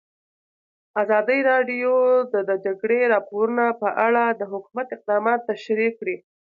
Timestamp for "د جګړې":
2.49-2.99